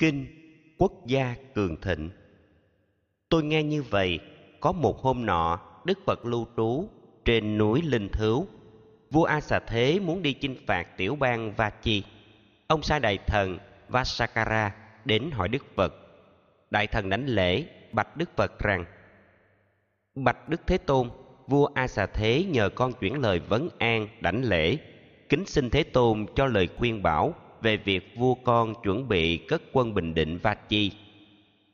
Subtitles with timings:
[0.00, 0.26] Kinh
[0.78, 2.10] Quốc gia cường thịnh
[3.28, 4.18] Tôi nghe như vậy,
[4.60, 6.88] có một hôm nọ, Đức Phật lưu trú
[7.24, 8.46] trên núi Linh Thứu.
[9.10, 12.02] Vua A Xà Thế muốn đi chinh phạt tiểu bang Vachi.
[12.66, 13.58] Ông sai đại thần
[13.88, 14.74] Vasakara
[15.04, 15.94] đến hỏi Đức Phật.
[16.70, 18.84] Đại thần đánh lễ, bạch Đức Phật rằng
[20.14, 21.10] Bạch Đức Thế Tôn,
[21.46, 24.78] vua A Xà Thế nhờ con chuyển lời vấn an, đảnh lễ,
[25.28, 29.62] kính xin Thế Tôn cho lời khuyên bảo về việc vua con chuẩn bị cất
[29.72, 30.92] quân bình định Va Chi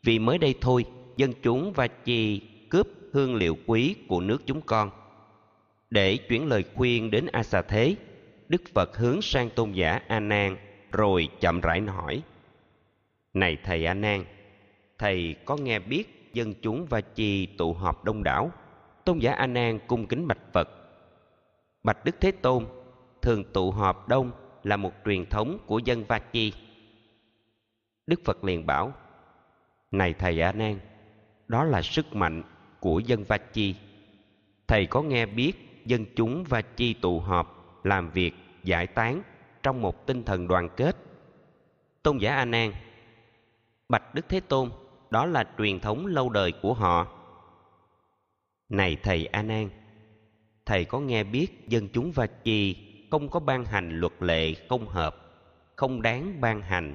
[0.02, 0.84] Vì mới đây thôi,
[1.16, 4.90] dân chúng Va Chi cướp hương liệu quý của nước chúng con.
[5.90, 7.96] Để chuyển lời khuyên đến A Xà Thế,
[8.48, 10.56] Đức Phật hướng sang tôn giả A Nan
[10.92, 12.22] rồi chậm rãi hỏi:
[13.34, 14.24] Này thầy A Nan,
[14.98, 18.50] thầy có nghe biết dân chúng Va Chi tụ họp đông đảo?
[19.04, 20.68] Tôn giả A Nan cung kính bạch Phật:
[21.82, 22.64] Bạch Đức Thế Tôn,
[23.22, 24.30] thường tụ họp đông
[24.66, 26.52] là một truyền thống của dân Vachi.
[28.06, 28.92] Đức Phật liền bảo:
[29.90, 30.80] Này thầy A Nan,
[31.48, 32.42] đó là sức mạnh
[32.80, 33.74] của dân Vachi.
[34.66, 35.52] Thầy có nghe biết
[35.84, 39.22] dân chúng Vachi tụ họp làm việc giải tán
[39.62, 40.96] trong một tinh thần đoàn kết.
[42.02, 42.72] Tôn giả A Nan,
[43.88, 44.70] Bạch Đức Thế Tôn,
[45.10, 47.06] đó là truyền thống lâu đời của họ.
[48.68, 49.68] Này thầy A Nan,
[50.66, 55.16] thầy có nghe biết dân chúng Vachi không có ban hành luật lệ không hợp,
[55.76, 56.94] không đáng ban hành,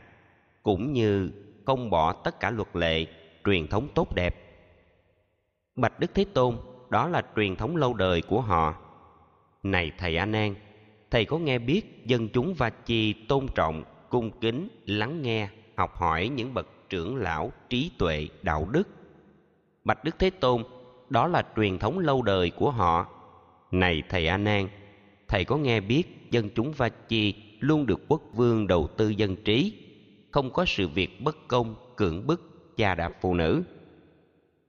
[0.63, 1.31] cũng như
[1.65, 3.05] không bỏ tất cả luật lệ,
[3.45, 4.35] truyền thống tốt đẹp.
[5.75, 6.57] Bạch Đức Thế Tôn,
[6.89, 8.75] đó là truyền thống lâu đời của họ.
[9.63, 10.55] Này thầy A Nan,
[11.11, 15.95] thầy có nghe biết dân chúng Va Chi tôn trọng, cung kính, lắng nghe, học
[15.95, 18.87] hỏi những bậc trưởng lão trí tuệ, đạo đức.
[19.83, 20.63] Bạch Đức Thế Tôn,
[21.09, 23.07] đó là truyền thống lâu đời của họ.
[23.71, 24.67] Này thầy A Nan,
[25.31, 29.35] thầy có nghe biết dân chúng Va Chi luôn được quốc vương đầu tư dân
[29.35, 29.73] trí,
[30.31, 32.41] không có sự việc bất công, cưỡng bức,
[32.77, 33.63] chà đạp phụ nữ.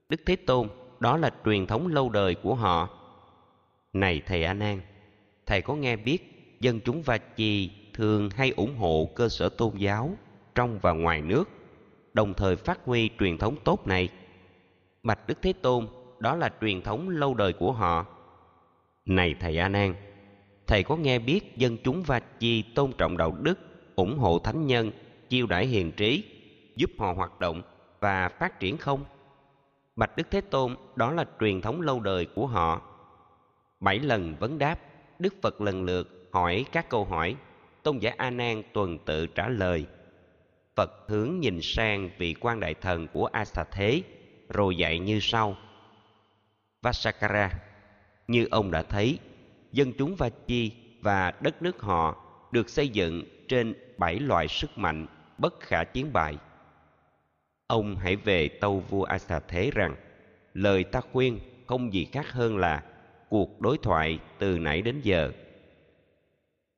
[0.09, 0.67] Đức Thế Tôn,
[0.99, 2.89] đó là truyền thống lâu đời của họ.
[3.93, 4.81] Này thầy A Nan,
[5.45, 9.77] thầy có nghe biết dân chúng Va Chi thường hay ủng hộ cơ sở tôn
[9.77, 10.15] giáo
[10.55, 11.49] trong và ngoài nước,
[12.13, 14.09] đồng thời phát huy truyền thống tốt này.
[15.03, 15.87] Bạch Đức Thế Tôn,
[16.19, 18.05] đó là truyền thống lâu đời của họ.
[19.05, 19.95] Này thầy A Nan,
[20.67, 23.59] thầy có nghe biết dân chúng Va Chi tôn trọng đạo đức,
[23.95, 24.91] ủng hộ thánh nhân,
[25.29, 26.23] chiêu đãi hiền trí,
[26.75, 27.61] giúp họ hoạt động
[27.99, 29.05] và phát triển không?
[29.95, 32.81] Bạch Đức Thế Tôn, đó là truyền thống lâu đời của họ.
[33.79, 34.79] Bảy lần vấn đáp,
[35.19, 37.35] Đức Phật lần lượt hỏi các câu hỏi.
[37.83, 39.85] Tôn giả A Nan tuần tự trả lời.
[40.75, 44.01] Phật hướng nhìn sang vị quan đại thần của A Xà Thế,
[44.49, 45.55] rồi dạy như sau.
[46.81, 47.51] Vasakara,
[48.27, 49.19] như ông đã thấy,
[49.73, 52.15] dân chúng Vachi và đất nước họ
[52.51, 55.07] được xây dựng trên bảy loại sức mạnh
[55.37, 56.37] bất khả chiến bại.
[57.67, 59.95] Ông hãy về tâu vua Asa thế rằng,
[60.53, 62.83] lời ta khuyên không gì khác hơn là
[63.29, 65.31] cuộc đối thoại từ nãy đến giờ.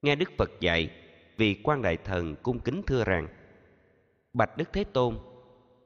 [0.01, 0.89] Nghe đức phật dạy
[1.37, 3.27] vị quan đại thần cung kính thưa rằng,
[4.33, 5.17] bạch đức thế tôn,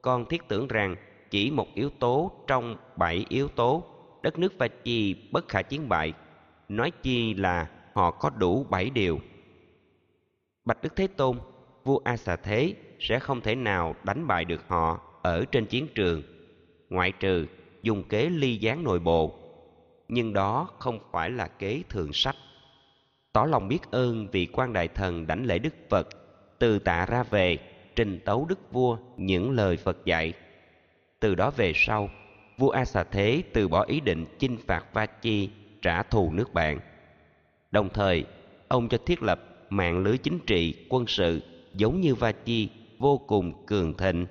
[0.02, 0.96] con thiết tưởng rằng
[1.30, 3.84] chỉ một yếu tố trong bảy yếu tố
[4.22, 6.12] đất nước và chi bất khả chiến bại
[6.70, 9.20] nói chi là họ có đủ bảy điều.
[10.64, 11.38] Bạch đức thế tôn,
[11.84, 15.86] vua a xà thế, sẽ không thể nào đánh bại được họ ở trên chiến
[15.94, 16.22] trường,
[16.90, 17.46] ngoại trừ
[17.82, 19.34] dùng kế ly gián nội bộ.
[20.08, 22.36] Nhưng đó không phải là kế thường sách.
[23.32, 26.08] Tỏ lòng biết ơn vì quan đại thần đảnh lễ đức phật,
[26.58, 27.58] từ tạ ra về,
[27.96, 30.32] trình tấu đức vua những lời phật dạy.
[31.20, 32.10] Từ đó về sau,
[32.58, 35.50] vua a xà thế từ bỏ ý định chinh phạt va chi
[35.82, 36.80] trả thù nước bạn.
[37.70, 38.24] Đồng thời,
[38.68, 41.40] ông cho thiết lập mạng lưới chính trị, quân sự
[41.74, 42.68] giống như va chi,
[42.98, 44.26] vô cùng cường thịnh.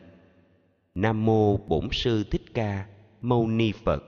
[0.96, 2.86] Nam mô bổn sư thích ca,
[3.22, 4.04] mâu ni phật.